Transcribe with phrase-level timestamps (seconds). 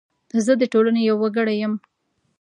[0.45, 1.73] زه د ټولنې یو وګړی یم.